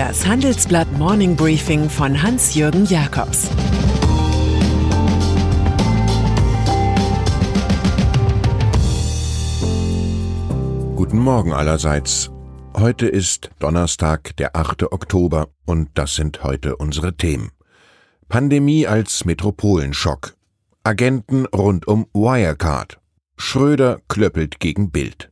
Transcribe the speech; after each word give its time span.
Das 0.00 0.26
Handelsblatt 0.26 0.90
Morning 0.92 1.36
Briefing 1.36 1.90
von 1.90 2.22
Hans-Jürgen 2.22 2.86
Jakobs 2.86 3.50
Guten 10.96 11.18
Morgen 11.18 11.52
allerseits. 11.52 12.30
Heute 12.74 13.08
ist 13.08 13.50
Donnerstag, 13.58 14.34
der 14.38 14.56
8. 14.56 14.84
Oktober, 14.90 15.48
und 15.66 15.90
das 15.92 16.14
sind 16.14 16.44
heute 16.44 16.76
unsere 16.76 17.18
Themen. 17.18 17.50
Pandemie 18.30 18.86
als 18.86 19.26
Metropolenschock. 19.26 20.34
Agenten 20.82 21.44
rund 21.44 21.86
um 21.86 22.06
Wirecard. 22.14 22.98
Schröder 23.36 24.00
klöppelt 24.08 24.60
gegen 24.60 24.90
Bild. 24.90 25.30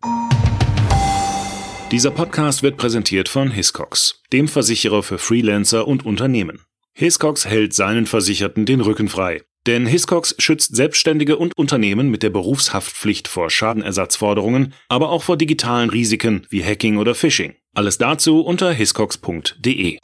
Dieser 1.91 2.11
Podcast 2.11 2.63
wird 2.63 2.77
präsentiert 2.77 3.31
von 3.31 3.51
Hiscox, 3.51 4.21
dem 4.31 4.47
Versicherer 4.47 5.03
für 5.03 5.17
Freelancer 5.17 5.89
und 5.89 6.05
Unternehmen. 6.05 6.61
Hiscox 6.93 7.47
hält 7.47 7.73
seinen 7.73 8.05
Versicherten 8.05 8.67
den 8.67 8.83
Rücken 8.83 9.09
frei. 9.09 9.41
Denn 9.67 9.87
Hiscox 9.87 10.35
schützt 10.39 10.77
Selbstständige 10.77 11.39
und 11.39 11.57
Unternehmen 11.57 12.11
mit 12.11 12.23
der 12.23 12.29
Berufshaftpflicht 12.29 13.27
vor 13.27 13.49
Schadenersatzforderungen, 13.49 14.75
aber 14.91 15.09
auch 15.09 15.23
vor 15.23 15.39
digitalen 15.39 15.89
Risiken 15.89 16.47
wie 16.51 16.63
Hacking 16.63 16.99
oder 16.99 17.15
Phishing. 17.15 17.55
Alles 17.75 17.97
dazu 17.97 18.43
unter 18.43 18.71
hiscox.de. 18.71 19.97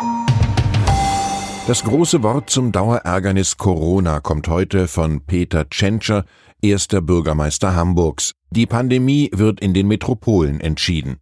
Das 1.66 1.84
große 1.84 2.23
Wort 2.23 2.48
zum 2.48 2.73
Dauerärgernis 2.73 3.59
Corona 3.59 4.20
kommt 4.20 4.48
heute 4.48 4.89
von 4.89 5.27
Peter 5.27 5.69
Tschentscher, 5.69 6.25
erster 6.62 7.03
Bürgermeister 7.03 7.77
Hamburgs. 7.77 8.33
Die 8.51 8.64
Pandemie 8.64 9.30
wird 9.34 9.61
in 9.61 9.75
den 9.75 9.87
Metropolen 9.87 10.61
entschieden. 10.61 11.19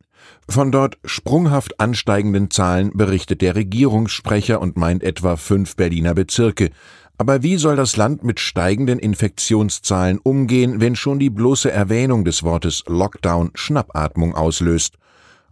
Von 0.49 0.73
dort 0.73 0.99
sprunghaft 1.05 1.81
ansteigenden 1.81 2.51
Zahlen 2.51 2.91
berichtet 2.95 3.41
der 3.41 3.55
Regierungssprecher 3.55 4.61
und 4.61 4.77
meint 4.77 5.03
etwa 5.03 5.37
fünf 5.37 5.77
Berliner 5.77 6.15
Bezirke. 6.15 6.71
Aber 7.17 7.43
wie 7.43 7.57
soll 7.57 7.77
das 7.77 7.97
Land 7.97 8.25
mit 8.25 8.41
steigenden 8.41 8.99
Infektionszahlen 8.99 10.19
umgehen, 10.19 10.81
wenn 10.81 10.97
schon 10.97 11.19
die 11.19 11.31
bloße 11.31 11.71
Erwähnung 11.71 12.25
des 12.25 12.43
Wortes 12.43 12.83
Lockdown 12.89 13.51
Schnappatmung 13.55 14.35
auslöst? 14.35 14.97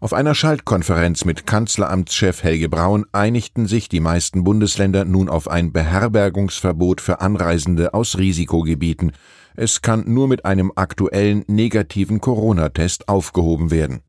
Auf 0.01 0.15
einer 0.15 0.35
Schaltkonferenz 0.35 1.27
mit 1.27 1.47
Kanzleramtschef 1.47 2.43
Helge 2.43 2.71
Braun 2.71 3.05
einigten 3.13 3.67
sich 3.67 3.91
die 3.91 4.01
meisten 4.01 4.45
Bundesländer 4.45 5.05
nun 5.05 5.29
auf 5.29 5.47
ein 5.47 5.73
Beherbergungsverbot 5.73 7.03
für 7.03 7.21
Anreisende 7.21 7.93
aus 7.93 8.17
Risikogebieten. 8.17 9.13
Es 9.57 9.83
kann 9.83 10.05
nur 10.07 10.27
mit 10.27 10.47
einem 10.47 10.73
aktuellen 10.75 11.45
negativen 11.49 12.23
Corona-Test 12.23 13.09
aufgehoben 13.09 13.71
werden. 13.71 14.01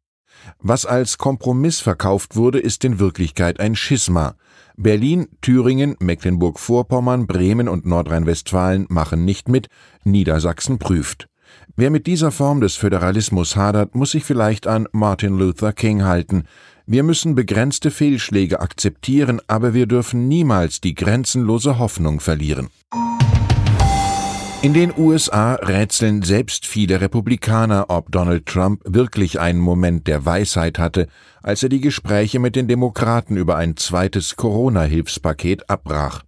Was 0.60 0.86
als 0.86 1.18
Kompromiss 1.18 1.80
verkauft 1.80 2.36
wurde, 2.36 2.60
ist 2.60 2.84
in 2.84 3.00
Wirklichkeit 3.00 3.60
ein 3.60 3.76
Schisma. 3.76 4.36
Berlin, 4.78 5.28
Thüringen, 5.42 5.96
Mecklenburg-Vorpommern, 6.00 7.28
Bremen 7.28 7.68
und 7.68 7.86
Nordrhein-Westfalen 7.86 8.86
machen 8.90 9.26
nicht 9.26 9.50
mit, 9.50 9.68
Niedersachsen 10.04 10.80
prüft. 10.80 11.28
Wer 11.76 11.90
mit 11.90 12.08
dieser 12.08 12.32
Form 12.32 12.62
des 12.62 12.76
Föderalismus 12.76 13.56
hadert, 13.56 13.96
muss 13.96 14.12
sich 14.12 14.24
vielleicht 14.24 14.68
an 14.68 14.88
Martin 14.92 15.38
Luther 15.38 15.74
King 15.74 16.04
halten. 16.04 16.44
Wir 16.86 17.04
müssen 17.04 17.36
begrenzte 17.36 17.92
Fehlschläge 17.92 18.60
akzeptieren, 18.60 19.40
aber 19.48 19.74
wir 19.74 19.86
dürfen 19.86 20.28
niemals 20.28 20.82
die 20.82 20.96
grenzenlose 20.96 21.80
Hoffnung 21.80 22.20
verlieren. 22.20 22.70
In 24.64 24.76
den 24.76 24.94
USA 24.96 25.56
rätseln 25.56 26.22
selbst 26.22 26.68
viele 26.68 27.02
Republikaner, 27.02 27.86
ob 27.88 28.12
Donald 28.12 28.46
Trump 28.46 28.84
wirklich 28.86 29.40
einen 29.40 29.60
Moment 29.60 30.06
der 30.06 30.24
Weisheit 30.24 30.78
hatte, 30.78 31.08
als 31.42 31.64
er 31.64 31.70
die 31.70 31.82
Gespräche 31.82 32.38
mit 32.38 32.56
den 32.56 32.68
Demokraten 32.68 33.38
über 33.38 33.56
ein 33.56 33.76
zweites 33.76 34.36
Corona-Hilfspaket 34.36 35.68
abbrach. 35.68 36.22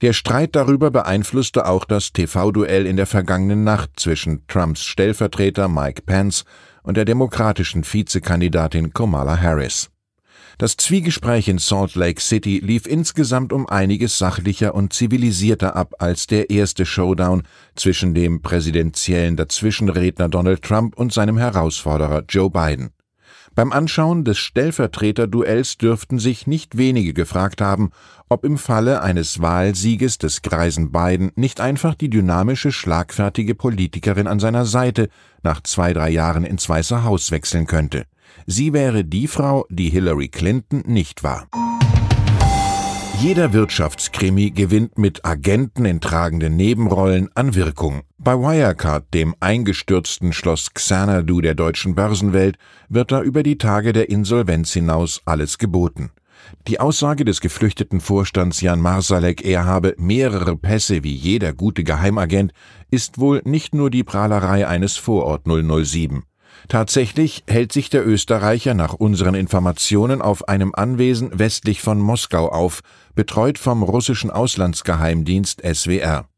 Der 0.00 0.12
Streit 0.12 0.56
darüber 0.56 0.90
beeinflusste 0.90 1.66
auch 1.66 1.84
das 1.84 2.12
TV-Duell 2.12 2.84
in 2.84 2.96
der 2.96 3.06
vergangenen 3.06 3.62
Nacht 3.62 3.90
zwischen 3.94 4.44
Trumps 4.48 4.82
Stellvertreter 4.82 5.68
Mike 5.68 6.02
Pence 6.02 6.44
und 6.82 6.96
der 6.96 7.04
demokratischen 7.04 7.84
Vizekandidatin 7.84 8.92
Kamala 8.92 9.40
Harris. 9.40 9.88
Das 10.58 10.76
Zwiegespräch 10.76 11.48
in 11.48 11.58
Salt 11.58 11.94
Lake 11.94 12.20
City 12.20 12.60
lief 12.62 12.86
insgesamt 12.86 13.52
um 13.52 13.68
einiges 13.68 14.18
sachlicher 14.18 14.74
und 14.74 14.92
zivilisierter 14.92 15.74
ab 15.76 15.94
als 15.98 16.26
der 16.26 16.50
erste 16.50 16.86
Showdown 16.86 17.42
zwischen 17.74 18.14
dem 18.14 18.42
präsidentiellen 18.42 19.36
Dazwischenredner 19.36 20.28
Donald 20.28 20.62
Trump 20.62 20.96
und 20.96 21.12
seinem 21.12 21.38
Herausforderer 21.38 22.24
Joe 22.28 22.50
Biden. 22.50 22.90
Beim 23.54 23.70
Anschauen 23.70 24.24
des 24.24 24.38
Stellvertreterduells 24.38 25.76
dürften 25.76 26.18
sich 26.18 26.46
nicht 26.46 26.78
wenige 26.78 27.12
gefragt 27.12 27.60
haben, 27.60 27.90
ob 28.30 28.46
im 28.46 28.56
Falle 28.56 29.02
eines 29.02 29.42
Wahlsieges 29.42 30.16
des 30.16 30.40
greisen 30.40 30.90
Biden 30.90 31.32
nicht 31.34 31.60
einfach 31.60 31.94
die 31.94 32.08
dynamische, 32.08 32.72
schlagfertige 32.72 33.54
Politikerin 33.54 34.26
an 34.26 34.40
seiner 34.40 34.64
Seite 34.64 35.10
nach 35.42 35.62
zwei, 35.62 35.92
drei 35.92 36.08
Jahren 36.08 36.44
ins 36.44 36.66
Weiße 36.66 37.04
Haus 37.04 37.30
wechseln 37.30 37.66
könnte. 37.66 38.06
Sie 38.46 38.72
wäre 38.72 39.04
die 39.04 39.26
Frau, 39.28 39.66
die 39.70 39.90
Hillary 39.90 40.28
Clinton 40.28 40.82
nicht 40.86 41.22
war. 41.22 41.48
Jeder 43.22 43.52
Wirtschaftskrimi 43.52 44.50
gewinnt 44.50 44.98
mit 44.98 45.24
Agenten 45.24 45.84
in 45.84 46.00
tragenden 46.00 46.56
Nebenrollen 46.56 47.28
an 47.36 47.54
Wirkung. 47.54 48.02
Bei 48.18 48.34
Wirecard, 48.34 49.14
dem 49.14 49.36
eingestürzten 49.38 50.32
Schloss 50.32 50.74
Xanadu 50.74 51.40
der 51.40 51.54
deutschen 51.54 51.94
Börsenwelt, 51.94 52.58
wird 52.88 53.12
da 53.12 53.22
über 53.22 53.44
die 53.44 53.58
Tage 53.58 53.92
der 53.92 54.10
Insolvenz 54.10 54.72
hinaus 54.72 55.22
alles 55.24 55.58
geboten. 55.58 56.10
Die 56.66 56.80
Aussage 56.80 57.24
des 57.24 57.40
geflüchteten 57.40 58.00
Vorstands 58.00 58.60
Jan 58.60 58.80
Marsalek, 58.80 59.44
er 59.44 59.66
habe 59.66 59.94
mehrere 59.98 60.56
Pässe 60.56 61.04
wie 61.04 61.14
jeder 61.14 61.52
gute 61.52 61.84
Geheimagent, 61.84 62.52
ist 62.90 63.18
wohl 63.18 63.40
nicht 63.44 63.72
nur 63.72 63.90
die 63.90 64.02
Prahlerei 64.02 64.66
eines 64.66 64.96
Vorort 64.96 65.46
007. 65.46 66.24
Tatsächlich 66.68 67.44
hält 67.46 67.72
sich 67.72 67.90
der 67.90 68.06
Österreicher 68.06 68.74
nach 68.74 68.94
unseren 68.94 69.34
Informationen 69.34 70.22
auf 70.22 70.48
einem 70.48 70.74
Anwesen 70.74 71.38
westlich 71.38 71.82
von 71.82 71.98
Moskau 71.98 72.48
auf, 72.48 72.80
betreut 73.14 73.58
vom 73.58 73.82
russischen 73.82 74.30
Auslandsgeheimdienst 74.30 75.62
SWR. 75.62 76.28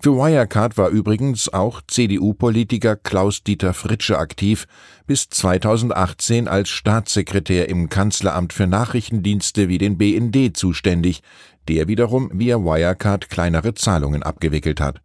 Für 0.00 0.16
Wirecard 0.16 0.76
war 0.78 0.88
übrigens 0.88 1.52
auch 1.52 1.80
CDU-Politiker 1.86 2.96
Klaus-Dieter 2.96 3.72
Fritsche 3.72 4.18
aktiv, 4.18 4.66
bis 5.06 5.28
2018 5.28 6.48
als 6.48 6.70
Staatssekretär 6.70 7.68
im 7.68 7.88
Kanzleramt 7.88 8.52
für 8.52 8.66
Nachrichtendienste 8.66 9.68
wie 9.68 9.78
den 9.78 9.98
BND 9.98 10.56
zuständig, 10.56 11.22
der 11.68 11.86
wiederum 11.86 12.30
via 12.32 12.58
Wirecard 12.58 13.30
kleinere 13.30 13.74
Zahlungen 13.74 14.24
abgewickelt 14.24 14.80
hat. 14.80 15.00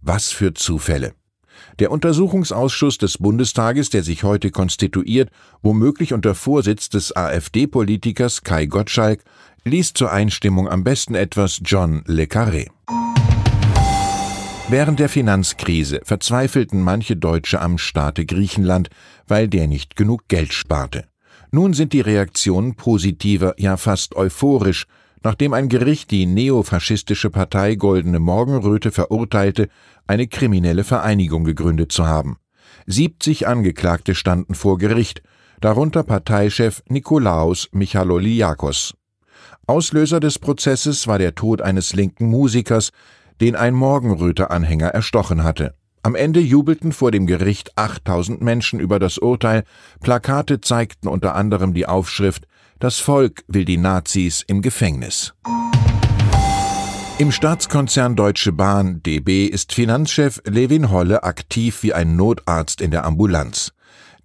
Was 0.00 0.30
für 0.30 0.54
Zufälle. 0.54 1.12
Der 1.78 1.90
Untersuchungsausschuss 1.90 2.98
des 2.98 3.18
Bundestages, 3.18 3.90
der 3.90 4.02
sich 4.02 4.24
heute 4.24 4.50
konstituiert, 4.50 5.30
womöglich 5.62 6.12
unter 6.12 6.34
Vorsitz 6.34 6.88
des 6.88 7.14
AfD-Politikers 7.14 8.42
Kai 8.42 8.66
Gottschalk, 8.66 9.22
liest 9.64 9.98
zur 9.98 10.12
Einstimmung 10.12 10.68
am 10.68 10.84
besten 10.84 11.14
etwas 11.14 11.60
John 11.64 12.02
Le 12.06 12.24
Carré. 12.24 12.68
Während 14.70 15.00
der 15.00 15.08
Finanzkrise 15.08 16.00
verzweifelten 16.04 16.82
manche 16.82 17.16
Deutsche 17.16 17.60
am 17.60 17.78
Staate 17.78 18.26
Griechenland, 18.26 18.90
weil 19.26 19.48
der 19.48 19.66
nicht 19.66 19.96
genug 19.96 20.28
Geld 20.28 20.52
sparte. 20.52 21.06
Nun 21.50 21.72
sind 21.72 21.94
die 21.94 22.02
Reaktionen 22.02 22.74
positiver, 22.74 23.54
ja 23.56 23.78
fast 23.78 24.14
euphorisch, 24.14 24.86
nachdem 25.22 25.52
ein 25.52 25.68
Gericht 25.68 26.10
die 26.10 26.26
neofaschistische 26.26 27.30
Partei 27.30 27.74
Goldene 27.74 28.18
Morgenröte 28.18 28.90
verurteilte, 28.90 29.68
eine 30.06 30.26
kriminelle 30.26 30.84
Vereinigung 30.84 31.44
gegründet 31.44 31.92
zu 31.92 32.06
haben. 32.06 32.38
70 32.86 33.46
Angeklagte 33.46 34.14
standen 34.14 34.54
vor 34.54 34.78
Gericht, 34.78 35.22
darunter 35.60 36.02
Parteichef 36.02 36.82
Nikolaos 36.88 37.68
Michaloliakos. 37.72 38.94
Auslöser 39.66 40.20
des 40.20 40.38
Prozesses 40.38 41.06
war 41.06 41.18
der 41.18 41.34
Tod 41.34 41.60
eines 41.60 41.92
linken 41.92 42.28
Musikers, 42.28 42.90
den 43.40 43.54
ein 43.54 43.74
Morgenröte-Anhänger 43.74 44.88
erstochen 44.88 45.44
hatte. 45.44 45.74
Am 46.02 46.14
Ende 46.14 46.40
jubelten 46.40 46.92
vor 46.92 47.10
dem 47.10 47.26
Gericht 47.26 47.76
8000 47.76 48.40
Menschen 48.40 48.80
über 48.80 48.98
das 48.98 49.18
Urteil, 49.18 49.64
Plakate 50.00 50.60
zeigten 50.60 51.08
unter 51.08 51.34
anderem 51.34 51.74
die 51.74 51.86
Aufschrift 51.86 52.46
Das 52.80 53.00
Volk 53.00 53.42
will 53.48 53.64
die 53.64 53.76
Nazis 53.76 54.44
im 54.46 54.62
Gefängnis. 54.62 55.34
Im 57.18 57.32
Staatskonzern 57.32 58.14
Deutsche 58.14 58.52
Bahn 58.52 59.02
DB 59.02 59.46
ist 59.46 59.74
Finanzchef 59.74 60.40
Levin 60.44 60.92
Holle 60.92 61.24
aktiv 61.24 61.82
wie 61.82 61.92
ein 61.92 62.14
Notarzt 62.14 62.80
in 62.80 62.92
der 62.92 63.04
Ambulanz. 63.04 63.72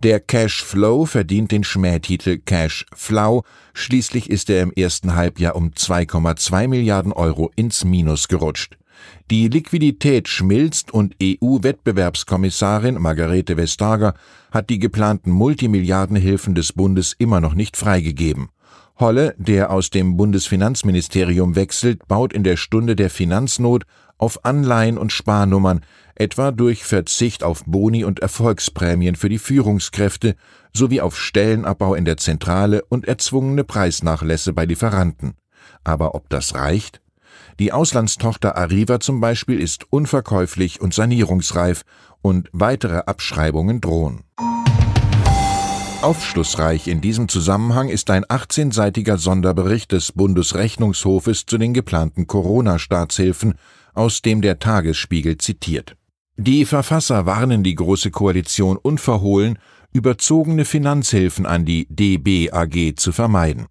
Der 0.04 0.20
Cash 0.20 0.64
Flow 0.64 1.08
verdient 1.08 1.52
den 1.52 1.64
Schmähtitel 1.64 2.38
Cash 2.38 2.86
Flow, 2.94 3.44
schließlich 3.74 4.30
ist 4.30 4.52
er 4.52 4.62
im 4.62 4.72
ersten 4.72 5.16
Halbjahr 5.16 5.56
um 5.56 5.70
2,2 5.70 6.68
Milliarden 6.68 7.12
Euro 7.12 7.52
ins 7.56 7.84
Minus 7.84 8.28
gerutscht. 8.28 8.78
Die 9.32 9.48
Liquidität 9.48 10.28
schmilzt 10.28 10.94
und 10.94 11.16
EU-Wettbewerbskommissarin 11.22 12.96
Margarete 13.02 13.58
Vestager 13.58 14.14
hat 14.52 14.70
die 14.70 14.80
geplanten 14.80 15.32
Multimilliardenhilfen 15.32 16.56
des 16.56 16.74
Bundes 16.74 17.14
immer 17.18 17.42
noch 17.42 17.54
nicht 17.54 17.78
freigegeben. 17.78 18.50
Holle, 19.00 19.34
der 19.38 19.72
aus 19.72 19.90
dem 19.90 20.18
Bundesfinanzministerium 20.18 21.56
wechselt, 21.56 22.08
baut 22.08 22.32
in 22.32 22.44
der 22.44 22.58
Stunde 22.58 22.96
der 22.96 23.10
Finanznot 23.10 23.86
auf 24.18 24.46
Anleihen 24.46 24.98
und 24.98 25.12
Sparnummern, 25.12 25.82
etwa 26.16 26.52
durch 26.52 26.84
Verzicht 26.86 27.44
auf 27.44 27.64
Boni 27.66 28.04
und 28.04 28.20
Erfolgsprämien 28.20 29.16
für 29.16 29.30
die 29.30 29.40
Führungskräfte 29.40 30.36
sowie 30.74 31.02
auf 31.02 31.20
Stellenabbau 31.20 31.96
in 31.96 32.06
der 32.06 32.18
Zentrale 32.18 32.84
und 32.86 33.08
erzwungene 33.08 33.64
Preisnachlässe 33.64 34.54
bei 34.54 34.66
Lieferanten. 34.66 35.34
Aber 35.84 36.16
ob 36.16 36.30
das 36.30 36.56
reicht? 36.56 37.02
Die 37.60 37.72
Auslandstochter 37.72 38.58
Arriva 38.58 39.00
zum 39.00 39.22
Beispiel 39.22 39.60
ist 39.60 39.86
unverkäuflich 39.92 40.82
und 40.82 40.94
sanierungsreif 40.94 41.84
und 42.22 42.50
weitere 42.54 43.00
Abschreibungen 43.00 43.82
drohen. 43.82 44.24
Aufschlussreich 46.04 46.90
in 46.90 47.00
diesem 47.00 47.30
Zusammenhang 47.30 47.88
ist 47.88 48.10
ein 48.10 48.26
18-seitiger 48.26 49.18
Sonderbericht 49.18 49.94
des 49.94 50.12
Bundesrechnungshofes 50.12 51.46
zu 51.46 51.58
den 51.58 51.74
geplanten 51.74 52.28
Corona-Staatshilfen, 52.28 53.54
aus 53.94 54.22
dem 54.22 54.42
der 54.42 54.60
Tagesspiegel 54.60 55.38
zitiert. 55.38 55.96
Die 56.36 56.66
Verfasser 56.66 57.26
warnen 57.26 57.64
die 57.64 57.76
Große 57.76 58.12
Koalition 58.12 58.76
unverhohlen, 58.76 59.60
überzogene 59.94 60.66
Finanzhilfen 60.66 61.46
an 61.46 61.64
die 61.64 61.88
DB 61.90 62.52
AG 62.52 62.96
zu 62.98 63.12
vermeiden. 63.12 63.68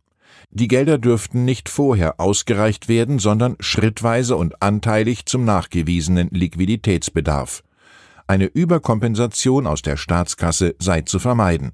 Die 0.54 0.68
Gelder 0.68 0.98
dürften 0.98 1.46
nicht 1.46 1.70
vorher 1.70 2.20
ausgereicht 2.20 2.86
werden, 2.86 3.18
sondern 3.18 3.56
schrittweise 3.58 4.36
und 4.36 4.62
anteilig 4.62 5.24
zum 5.24 5.46
nachgewiesenen 5.46 6.28
Liquiditätsbedarf. 6.30 7.62
Eine 8.26 8.44
Überkompensation 8.44 9.66
aus 9.66 9.80
der 9.80 9.96
Staatskasse 9.96 10.74
sei 10.78 11.00
zu 11.02 11.18
vermeiden. 11.18 11.72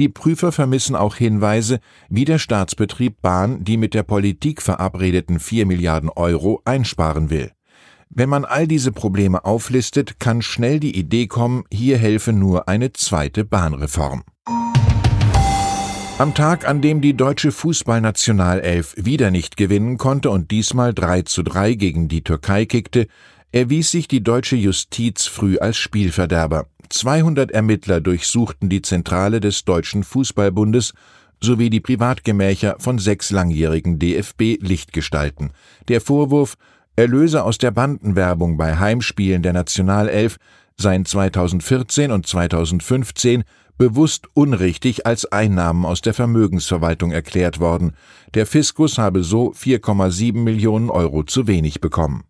Die 0.00 0.08
Prüfer 0.08 0.50
vermissen 0.50 0.96
auch 0.96 1.14
Hinweise, 1.14 1.78
wie 2.08 2.24
der 2.24 2.40
Staatsbetrieb 2.40 3.22
Bahn 3.22 3.62
die 3.62 3.76
mit 3.76 3.94
der 3.94 4.02
Politik 4.02 4.62
verabredeten 4.62 5.38
4 5.38 5.66
Milliarden 5.66 6.10
Euro 6.10 6.60
einsparen 6.64 7.30
will. 7.30 7.52
Wenn 8.10 8.28
man 8.28 8.44
all 8.44 8.66
diese 8.66 8.90
Probleme 8.90 9.44
auflistet, 9.44 10.18
kann 10.18 10.42
schnell 10.42 10.80
die 10.80 10.96
Idee 10.96 11.28
kommen, 11.28 11.64
hier 11.70 11.98
helfe 11.98 12.32
nur 12.32 12.68
eine 12.68 12.92
zweite 12.92 13.44
Bahnreform. 13.44 14.24
Am 16.18 16.34
Tag, 16.34 16.66
an 16.66 16.80
dem 16.82 17.00
die 17.00 17.16
deutsche 17.16 17.52
Fußballnationalelf 17.52 18.96
wieder 18.96 19.30
nicht 19.30 19.56
gewinnen 19.56 19.98
konnte 19.98 20.30
und 20.30 20.50
diesmal 20.50 20.92
3 20.92 21.22
zu 21.22 21.44
3 21.44 21.74
gegen 21.74 22.08
die 22.08 22.24
Türkei 22.24 22.66
kickte, 22.66 23.06
erwies 23.52 23.92
sich 23.92 24.08
die 24.08 24.24
deutsche 24.24 24.56
Justiz 24.56 25.26
früh 25.26 25.58
als 25.58 25.76
Spielverderber. 25.76 26.66
200 26.88 27.52
Ermittler 27.52 28.00
durchsuchten 28.00 28.68
die 28.68 28.82
Zentrale 28.82 29.38
des 29.38 29.64
Deutschen 29.64 30.02
Fußballbundes 30.02 30.92
sowie 31.40 31.70
die 31.70 31.80
Privatgemächer 31.80 32.74
von 32.80 32.98
sechs 32.98 33.30
langjährigen 33.30 34.00
DFB-Lichtgestalten. 34.00 35.52
Der 35.86 36.00
Vorwurf, 36.00 36.56
Erlöse 36.96 37.44
aus 37.44 37.58
der 37.58 37.70
Bandenwerbung 37.70 38.56
bei 38.56 38.76
Heimspielen 38.76 39.44
der 39.44 39.52
Nationalelf 39.52 40.38
seien 40.76 41.04
2014 41.04 42.10
und 42.10 42.26
2015 42.26 43.44
bewusst 43.78 44.26
unrichtig 44.34 45.06
als 45.06 45.24
Einnahmen 45.24 45.84
aus 45.84 46.02
der 46.02 46.12
Vermögensverwaltung 46.12 47.12
erklärt 47.12 47.60
worden. 47.60 47.92
Der 48.34 48.44
Fiskus 48.44 48.98
habe 48.98 49.22
so 49.22 49.52
4,7 49.52 50.34
Millionen 50.34 50.90
Euro 50.90 51.22
zu 51.22 51.46
wenig 51.46 51.80
bekommen. 51.80 52.24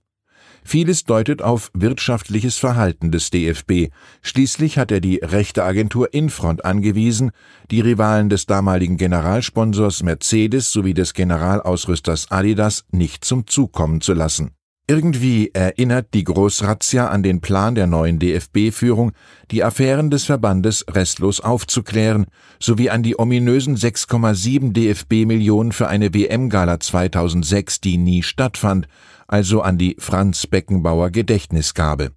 Vieles 0.64 1.04
deutet 1.04 1.40
auf 1.40 1.70
wirtschaftliches 1.72 2.58
Verhalten 2.58 3.10
des 3.10 3.30
DFB. 3.30 3.90
Schließlich 4.20 4.76
hat 4.76 4.92
er 4.92 5.00
die 5.00 5.16
rechte 5.16 5.64
Agentur 5.64 6.12
Infront 6.12 6.64
angewiesen, 6.64 7.30
die 7.70 7.80
Rivalen 7.80 8.28
des 8.28 8.44
damaligen 8.44 8.98
Generalsponsors 8.98 10.02
Mercedes 10.02 10.70
sowie 10.70 10.92
des 10.92 11.14
Generalausrüsters 11.14 12.30
Adidas 12.30 12.84
nicht 12.90 13.24
zum 13.24 13.46
Zug 13.46 13.72
kommen 13.72 14.02
zu 14.02 14.12
lassen. 14.12 14.57
Irgendwie 14.90 15.50
erinnert 15.52 16.14
die 16.14 16.24
Großrazzia 16.24 17.08
an 17.08 17.22
den 17.22 17.42
Plan 17.42 17.74
der 17.74 17.86
neuen 17.86 18.18
DFB-Führung, 18.18 19.12
die 19.50 19.62
Affären 19.62 20.10
des 20.10 20.24
Verbandes 20.24 20.82
restlos 20.88 21.40
aufzuklären, 21.40 22.24
sowie 22.58 22.88
an 22.88 23.02
die 23.02 23.18
ominösen 23.18 23.76
6,7 23.76 24.72
DFB-Millionen 24.72 25.72
für 25.72 25.88
eine 25.88 26.14
WM-Gala 26.14 26.80
2006, 26.80 27.82
die 27.82 27.98
nie 27.98 28.22
stattfand, 28.22 28.88
also 29.26 29.60
an 29.60 29.76
die 29.76 29.94
Franz 29.98 30.46
Beckenbauer 30.46 31.10
Gedächtnisgabe. 31.10 32.12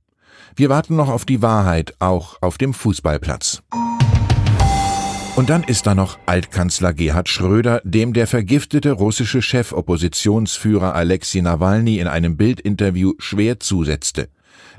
Wir 0.56 0.70
warten 0.70 0.96
noch 0.96 1.10
auf 1.10 1.26
die 1.26 1.42
Wahrheit, 1.42 1.94
auch 2.00 2.42
auf 2.42 2.58
dem 2.58 2.74
Fußballplatz. 2.74 3.64
Und 5.42 5.50
dann 5.50 5.64
ist 5.64 5.88
da 5.88 5.96
noch 5.96 6.20
Altkanzler 6.28 6.94
Gerhard 6.94 7.28
Schröder, 7.28 7.82
dem 7.84 8.14
der 8.14 8.28
vergiftete 8.28 8.92
russische 8.92 9.42
Chefoppositionsführer 9.42 10.94
Alexei 10.94 11.42
Nawalny 11.42 11.98
in 11.98 12.06
einem 12.06 12.38
Bildinterview 12.38 13.14
schwer 13.18 13.60
zusetzte. 13.60 14.30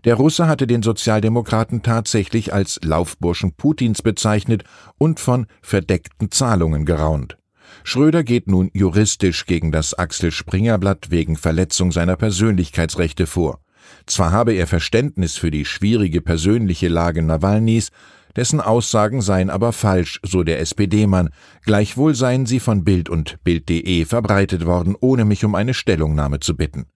Der 0.05 0.14
Russe 0.14 0.47
hatte 0.47 0.69
den 0.69 0.85
Sozialdemokraten 0.85 1.82
tatsächlich 1.82 2.55
als 2.55 2.79
Laufburschen 2.85 3.56
Putins 3.56 4.03
bezeichnet 4.03 4.62
und 4.99 5.19
von 5.19 5.47
verdeckten 5.62 6.31
Zahlungen 6.31 6.87
geraunt. 6.87 7.38
Schröder 7.82 8.23
geht 8.23 8.47
nun 8.47 8.70
juristisch 8.73 9.47
gegen 9.47 9.73
das 9.73 9.94
Axel 9.94 10.31
Springer 10.31 10.79
Blatt 10.79 11.11
wegen 11.11 11.35
Verletzung 11.35 11.91
seiner 11.91 12.15
Persönlichkeitsrechte 12.15 13.26
vor. 13.26 13.58
Zwar 14.06 14.31
habe 14.31 14.53
er 14.53 14.69
Verständnis 14.69 15.37
für 15.37 15.50
die 15.50 15.65
schwierige 15.65 16.20
persönliche 16.20 16.87
Lage 16.87 17.20
Nawalnys, 17.23 17.91
dessen 18.37 18.61
Aussagen 18.61 19.20
seien 19.20 19.50
aber 19.50 19.73
falsch, 19.73 20.20
so 20.23 20.43
der 20.43 20.61
SPD-Mann. 20.61 21.31
Gleichwohl 21.64 22.14
seien 22.14 22.46
sie 22.46 22.61
von 22.61 22.84
Bild 22.84 23.08
und 23.08 23.43
Bild.de 23.44 24.05
verbreitet 24.05 24.67
worden, 24.67 24.96
ohne 25.00 25.25
mich 25.25 25.44
um 25.44 25.55
eine 25.55 25.75
Stellungnahme 25.75 26.40
zu 26.40 26.56
bitten. 26.56 26.87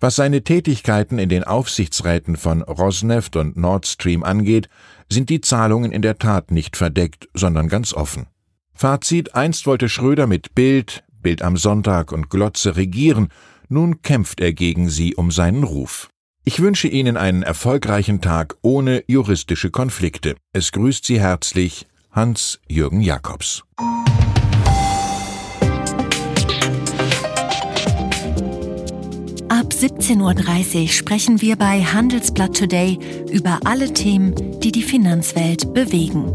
Was 0.00 0.16
seine 0.16 0.42
Tätigkeiten 0.42 1.18
in 1.18 1.28
den 1.28 1.44
Aufsichtsräten 1.44 2.36
von 2.36 2.62
Rosneft 2.62 3.36
und 3.36 3.56
Nord 3.56 3.86
Stream 3.86 4.24
angeht, 4.24 4.68
sind 5.10 5.30
die 5.30 5.40
Zahlungen 5.40 5.92
in 5.92 6.02
der 6.02 6.18
Tat 6.18 6.50
nicht 6.50 6.76
verdeckt, 6.76 7.28
sondern 7.34 7.68
ganz 7.68 7.94
offen. 7.94 8.26
Fazit, 8.74 9.34
einst 9.34 9.66
wollte 9.66 9.88
Schröder 9.88 10.26
mit 10.26 10.54
Bild, 10.54 11.04
Bild 11.22 11.42
am 11.42 11.56
Sonntag 11.56 12.12
und 12.12 12.28
Glotze 12.28 12.76
regieren, 12.76 13.28
nun 13.68 14.02
kämpft 14.02 14.40
er 14.40 14.52
gegen 14.52 14.88
sie 14.90 15.14
um 15.14 15.30
seinen 15.30 15.64
Ruf. 15.64 16.10
Ich 16.48 16.60
wünsche 16.60 16.86
Ihnen 16.86 17.16
einen 17.16 17.42
erfolgreichen 17.42 18.20
Tag 18.20 18.56
ohne 18.62 19.02
juristische 19.08 19.72
Konflikte. 19.72 20.36
Es 20.52 20.70
grüßt 20.70 21.04
Sie 21.04 21.18
herzlich 21.18 21.88
Hans-Jürgen 22.12 23.00
Jakobs. 23.00 23.64
Ab 29.48 29.72
17.30 29.72 30.82
Uhr 30.82 30.88
sprechen 30.88 31.40
wir 31.40 31.56
bei 31.56 31.82
Handelsblatt 31.82 32.56
Today 32.56 32.96
über 33.32 33.58
alle 33.64 33.92
Themen, 33.92 34.60
die 34.60 34.70
die 34.70 34.84
Finanzwelt 34.84 35.74
bewegen. 35.74 36.32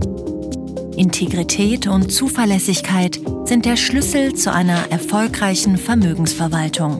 Integrität 0.97 1.87
und 1.87 2.11
Zuverlässigkeit 2.11 3.17
sind 3.45 3.65
der 3.65 3.77
Schlüssel 3.77 4.33
zu 4.33 4.51
einer 4.51 4.91
erfolgreichen 4.91 5.77
Vermögensverwaltung. 5.77 6.99